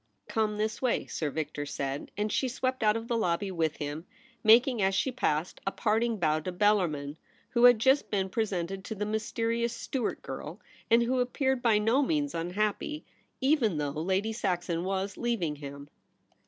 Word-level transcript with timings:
'Come 0.27 0.57
this 0.57 0.81
way,' 0.81 1.05
Sir 1.05 1.29
Victor 1.29 1.63
said, 1.67 2.09
and 2.17 2.31
she 2.31 2.47
swept 2.47 2.81
out 2.81 2.97
of 2.97 3.07
the 3.07 3.15
lobby 3.15 3.51
with 3.51 3.77
him, 3.77 4.07
making, 4.43 4.81
as 4.81 4.95
she 4.95 5.11
passed, 5.11 5.61
a 5.67 5.71
parting 5.71 6.17
bow 6.17 6.39
to 6.39 6.51
Bellarmin, 6.51 7.17
who 7.49 7.65
had 7.65 7.77
just 7.77 8.09
been 8.09 8.27
presented 8.27 8.83
to 8.85 8.95
the 8.95 9.05
mysterious 9.05 9.73
Stuart 9.73 10.23
girl, 10.23 10.59
and 10.89 11.03
who 11.03 11.19
appeared 11.19 11.61
by 11.61 11.77
no 11.77 12.01
means 12.01 12.33
unhappy, 12.33 13.05
even 13.41 13.77
though 13.77 13.91
Lady 13.91 14.33
Saxon 14.33 14.79
w^as 14.79 15.19
leav 15.19 15.43
ing 15.43 15.57
him. 15.57 15.87